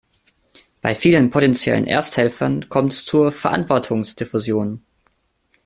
[0.81, 4.83] Bei vielen potenziellen Ersthelfern kommt es zur Verantwortungsdiffusion.